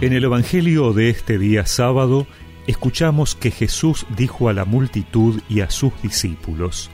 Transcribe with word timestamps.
En 0.00 0.14
el 0.14 0.24
Evangelio 0.24 0.94
de 0.94 1.10
este 1.10 1.38
día 1.38 1.66
sábado, 1.66 2.26
escuchamos 2.66 3.34
que 3.34 3.50
Jesús 3.50 4.06
dijo 4.16 4.48
a 4.48 4.54
la 4.54 4.64
multitud 4.64 5.42
y 5.46 5.60
a 5.60 5.68
sus 5.68 5.92
discípulos, 6.00 6.90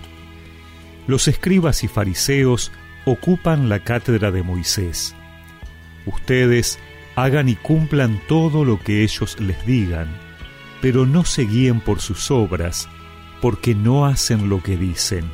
Los 1.07 1.29
escribas 1.29 1.85
y 1.85 1.89
fariseos 1.89 2.73
ocupan 3.05 3.69
la 3.69 3.79
cátedra 3.85 4.33
de 4.33 4.43
Moisés. 4.43 5.15
Ustedes 6.05 6.81
hagan 7.15 7.49
y 7.49 7.55
cumplan 7.55 8.21
todo 8.27 8.65
lo 8.65 8.81
que 8.81 9.05
ellos 9.05 9.39
les 9.39 9.65
digan, 9.65 10.09
pero 10.83 11.07
no 11.07 11.25
se 11.25 11.43
guíen 11.43 11.79
por 11.79 12.01
sus 12.01 12.33
obras, 12.33 12.89
porque 13.41 13.77
no 13.77 14.05
hacen 14.05 14.49
lo 14.49 14.65
que 14.65 14.77
dicen. 14.77 15.31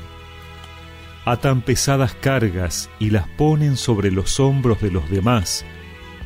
Atan 1.24 1.62
pesadas 1.62 2.12
cargas 2.16 2.90
y 2.98 3.08
las 3.08 3.26
ponen 3.28 3.78
sobre 3.78 4.10
los 4.10 4.40
hombros 4.40 4.82
de 4.82 4.90
los 4.90 5.08
demás, 5.08 5.64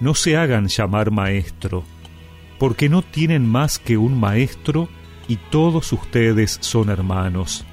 no 0.00 0.14
se 0.14 0.36
hagan 0.36 0.68
llamar 0.68 1.10
maestro, 1.10 1.84
porque 2.58 2.88
no 2.88 3.02
tienen 3.02 3.46
más 3.46 3.78
que 3.78 3.96
un 3.96 4.18
maestro 4.18 4.88
y 5.26 5.36
todos 5.36 5.92
ustedes 5.92 6.58
son 6.60 6.88
hermanos. 6.88 7.64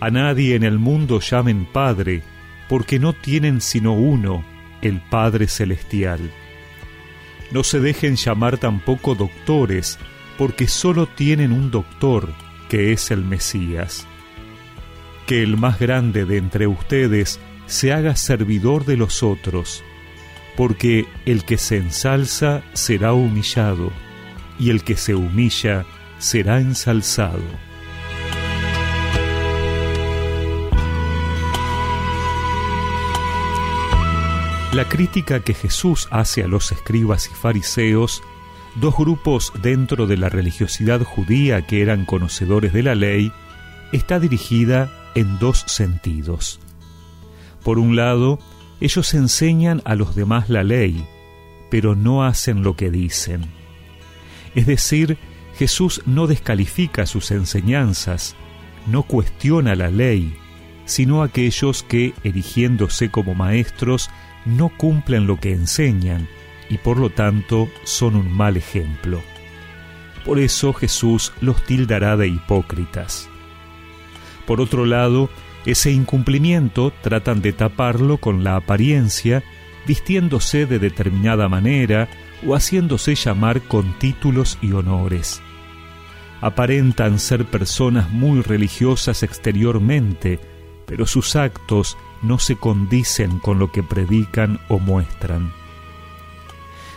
A 0.00 0.10
nadie 0.10 0.54
en 0.54 0.64
el 0.64 0.78
mundo 0.78 1.20
llamen 1.20 1.66
Padre, 1.70 2.22
porque 2.68 2.98
no 2.98 3.12
tienen 3.12 3.60
sino 3.60 3.92
uno, 3.92 4.44
el 4.80 5.00
Padre 5.00 5.46
Celestial. 5.46 6.30
No 7.50 7.64
se 7.64 7.80
dejen 7.80 8.16
llamar 8.16 8.58
tampoco 8.58 9.14
doctores, 9.14 9.98
porque 10.38 10.68
solo 10.68 11.06
tienen 11.06 11.52
un 11.52 11.70
doctor, 11.70 12.32
que 12.68 12.92
es 12.92 13.10
el 13.10 13.24
Mesías. 13.24 14.06
Que 15.26 15.42
el 15.42 15.56
más 15.56 15.78
grande 15.78 16.24
de 16.24 16.38
entre 16.38 16.66
ustedes 16.66 17.40
se 17.66 17.92
haga 17.92 18.16
servidor 18.16 18.84
de 18.84 18.96
los 18.96 19.22
otros, 19.22 19.84
porque 20.60 21.06
el 21.24 21.46
que 21.46 21.56
se 21.56 21.78
ensalza 21.78 22.62
será 22.74 23.14
humillado, 23.14 23.90
y 24.58 24.68
el 24.68 24.84
que 24.84 24.94
se 24.94 25.14
humilla 25.14 25.86
será 26.18 26.60
ensalzado. 26.60 27.40
La 34.74 34.86
crítica 34.86 35.40
que 35.40 35.54
Jesús 35.54 36.08
hace 36.10 36.42
a 36.42 36.46
los 36.46 36.72
escribas 36.72 37.30
y 37.30 37.34
fariseos, 37.34 38.22
dos 38.74 38.94
grupos 38.98 39.54
dentro 39.62 40.06
de 40.06 40.18
la 40.18 40.28
religiosidad 40.28 41.00
judía 41.02 41.66
que 41.66 41.80
eran 41.80 42.04
conocedores 42.04 42.74
de 42.74 42.82
la 42.82 42.94
ley, 42.94 43.32
está 43.92 44.20
dirigida 44.20 44.92
en 45.14 45.38
dos 45.38 45.64
sentidos. 45.68 46.60
Por 47.64 47.78
un 47.78 47.96
lado, 47.96 48.38
ellos 48.80 49.14
enseñan 49.14 49.82
a 49.84 49.94
los 49.94 50.14
demás 50.14 50.48
la 50.48 50.64
ley, 50.64 51.04
pero 51.70 51.94
no 51.94 52.24
hacen 52.24 52.62
lo 52.62 52.76
que 52.76 52.90
dicen. 52.90 53.44
Es 54.54 54.66
decir, 54.66 55.18
Jesús 55.56 56.02
no 56.06 56.26
descalifica 56.26 57.06
sus 57.06 57.30
enseñanzas, 57.30 58.36
no 58.86 59.02
cuestiona 59.02 59.74
la 59.74 59.90
ley, 59.90 60.34
sino 60.86 61.22
aquellos 61.22 61.82
que, 61.82 62.14
erigiéndose 62.24 63.10
como 63.10 63.34
maestros, 63.34 64.10
no 64.44 64.70
cumplen 64.70 65.26
lo 65.26 65.38
que 65.38 65.52
enseñan 65.52 66.28
y 66.68 66.78
por 66.78 66.96
lo 66.96 67.10
tanto 67.10 67.68
son 67.84 68.16
un 68.16 68.32
mal 68.32 68.56
ejemplo. 68.56 69.20
Por 70.24 70.38
eso 70.38 70.72
Jesús 70.72 71.32
los 71.40 71.64
tildará 71.64 72.16
de 72.16 72.28
hipócritas. 72.28 73.28
Por 74.46 74.60
otro 74.60 74.86
lado, 74.86 75.30
ese 75.66 75.90
incumplimiento 75.90 76.92
tratan 77.02 77.42
de 77.42 77.52
taparlo 77.52 78.16
con 78.18 78.44
la 78.44 78.56
apariencia, 78.56 79.42
vistiéndose 79.86 80.66
de 80.66 80.78
determinada 80.78 81.48
manera 81.48 82.08
o 82.46 82.54
haciéndose 82.54 83.14
llamar 83.14 83.60
con 83.62 83.98
títulos 83.98 84.58
y 84.62 84.72
honores. 84.72 85.42
Aparentan 86.40 87.18
ser 87.18 87.44
personas 87.44 88.08
muy 88.10 88.40
religiosas 88.40 89.22
exteriormente, 89.22 90.40
pero 90.86 91.06
sus 91.06 91.36
actos 91.36 91.98
no 92.22 92.38
se 92.38 92.56
condicen 92.56 93.38
con 93.38 93.58
lo 93.58 93.70
que 93.70 93.82
predican 93.82 94.58
o 94.68 94.78
muestran. 94.78 95.52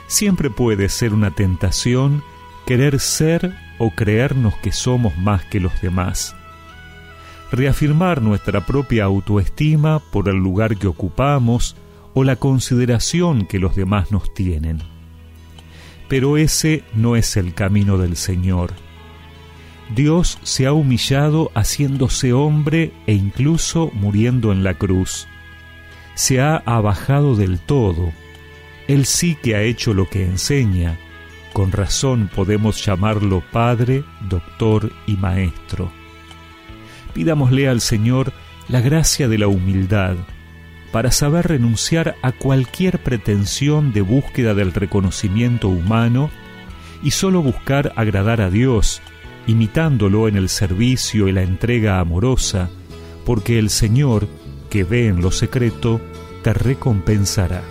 Siempre 0.07 0.49
puede 0.49 0.87
ser 0.87 1.13
una 1.13 1.31
tentación 1.31 2.23
querer 2.65 2.99
ser 3.01 3.53
o 3.79 3.91
creernos 3.91 4.55
que 4.57 4.71
somos 4.71 5.17
más 5.17 5.43
que 5.45 5.59
los 5.59 5.81
demás 5.81 6.35
reafirmar 7.53 8.23
nuestra 8.23 8.65
propia 8.65 9.03
autoestima 9.03 9.99
por 9.99 10.27
el 10.27 10.37
lugar 10.37 10.75
que 10.75 10.87
ocupamos 10.87 11.75
o 12.15 12.23
la 12.23 12.35
consideración 12.35 13.45
que 13.45 13.59
los 13.59 13.75
demás 13.75 14.11
nos 14.11 14.33
tienen. 14.33 14.79
Pero 16.09 16.37
ese 16.37 16.83
no 16.95 17.15
es 17.15 17.37
el 17.37 17.53
camino 17.53 17.99
del 17.99 18.15
Señor. 18.15 18.71
Dios 19.95 20.39
se 20.41 20.65
ha 20.65 20.73
humillado 20.73 21.51
haciéndose 21.53 22.33
hombre 22.33 22.91
e 23.05 23.13
incluso 23.13 23.91
muriendo 23.93 24.51
en 24.51 24.63
la 24.63 24.73
cruz. 24.73 25.27
Se 26.15 26.41
ha 26.41 26.57
abajado 26.57 27.35
del 27.35 27.59
todo. 27.59 28.11
Él 28.87 29.05
sí 29.05 29.37
que 29.41 29.55
ha 29.55 29.61
hecho 29.61 29.93
lo 29.93 30.09
que 30.09 30.25
enseña. 30.25 30.97
Con 31.53 31.71
razón 31.71 32.31
podemos 32.33 32.83
llamarlo 32.83 33.43
Padre, 33.51 34.03
Doctor 34.27 34.91
y 35.05 35.17
Maestro 35.17 35.91
pidámosle 37.13 37.67
al 37.67 37.81
Señor 37.81 38.33
la 38.67 38.81
gracia 38.81 39.27
de 39.27 39.37
la 39.37 39.47
humildad 39.47 40.15
para 40.91 41.11
saber 41.11 41.47
renunciar 41.47 42.15
a 42.21 42.31
cualquier 42.31 43.01
pretensión 43.01 43.93
de 43.93 44.01
búsqueda 44.01 44.53
del 44.53 44.73
reconocimiento 44.73 45.67
humano 45.67 46.29
y 47.01 47.11
sólo 47.11 47.41
buscar 47.41 47.91
agradar 47.95 48.41
a 48.41 48.51
Dios, 48.51 49.01
imitándolo 49.47 50.27
en 50.27 50.37
el 50.37 50.49
servicio 50.49 51.27
y 51.27 51.31
la 51.31 51.41
entrega 51.41 51.99
amorosa, 51.99 52.69
porque 53.25 53.57
el 53.57 53.71
Señor, 53.71 54.27
que 54.69 54.83
ve 54.83 55.07
en 55.07 55.21
lo 55.21 55.31
secreto, 55.31 55.99
te 56.43 56.53
recompensará. 56.53 57.63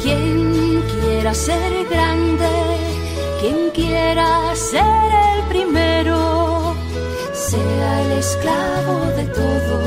Quien 0.00 0.80
quiera 1.00 1.34
ser 1.34 1.86
grande, 1.90 2.48
quien 3.40 3.70
quiera 3.74 4.54
ser 4.54 4.84
el 4.84 5.48
primero, 5.48 5.83
esclavo 8.18 9.06
de 9.16 9.24
todos, 9.26 9.86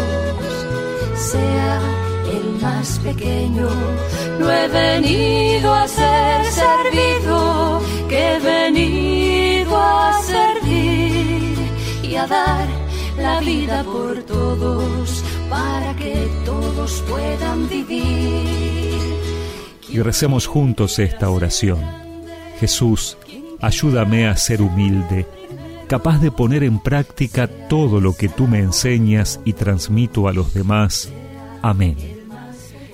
sea 1.15 1.79
el 2.31 2.61
más 2.61 2.99
pequeño. 2.99 3.69
No 4.39 4.51
he 4.51 4.67
venido 4.67 5.73
a 5.73 5.87
ser 5.87 6.45
servido, 6.45 7.81
que 8.09 8.35
he 8.35 8.39
venido 8.39 9.77
a 9.77 10.21
servir 10.23 11.57
y 12.03 12.15
a 12.15 12.27
dar 12.27 12.67
la 13.17 13.39
vida 13.39 13.83
por 13.83 14.21
todos, 14.23 15.23
para 15.49 15.95
que 15.95 16.29
todos 16.45 17.03
puedan 17.09 17.67
vivir. 17.69 18.57
Y 19.89 19.99
recemos 20.01 20.45
juntos 20.45 20.99
esta 20.99 21.29
oración. 21.29 21.79
Jesús, 22.59 23.17
ayúdame 23.61 24.27
a 24.27 24.35
ser 24.35 24.61
humilde 24.61 25.25
capaz 25.87 26.19
de 26.19 26.31
poner 26.31 26.63
en 26.63 26.79
práctica 26.79 27.47
todo 27.47 28.01
lo 28.01 28.13
que 28.13 28.29
tú 28.29 28.47
me 28.47 28.59
enseñas 28.59 29.39
y 29.45 29.53
transmito 29.53 30.27
a 30.27 30.33
los 30.33 30.53
demás. 30.53 31.09
Amén. 31.61 31.95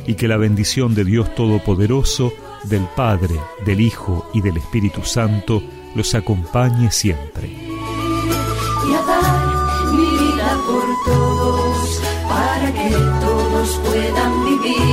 Y 0.06 0.16
que 0.16 0.28
la 0.28 0.38
bendición 0.38 0.94
de 0.96 1.04
Dios 1.04 1.34
Todopoderoso, 1.36 2.32
del 2.66 2.88
Padre, 2.96 3.36
del 3.66 3.82
Hijo 3.82 4.30
y 4.34 4.42
del 4.42 4.58
Espíritu 4.58 5.04
Santo 5.04 5.64
los 5.96 6.14
acompañe 6.16 6.92
siempre. 6.92 7.48
Y 7.50 8.94
a 8.94 9.02
dar 9.02 9.94
mi 9.94 10.06
vida 10.06 10.58
por 10.66 10.84
todos, 11.06 12.02
para 12.30 12.72
que 12.72 12.90
todos 13.22 13.82
puedan 13.84 14.46
vivir 14.46 14.93